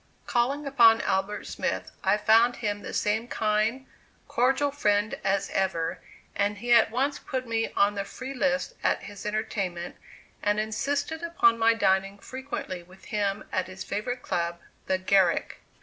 [0.25, 3.85] Calling upon Albert Smith, I found him the same kind,
[4.27, 5.99] cordial friend as ever,
[6.35, 9.97] and he at once put me on the free list at his entertainment,
[10.41, 15.59] and insisted upon my dining frequently with him at his favorite club, the Garrick.